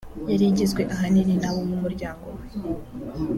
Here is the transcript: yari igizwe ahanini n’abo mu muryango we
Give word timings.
yari 0.29 0.45
igizwe 0.51 0.81
ahanini 0.93 1.33
n’abo 1.41 1.61
mu 1.69 1.75
muryango 1.83 2.25
we 2.37 2.45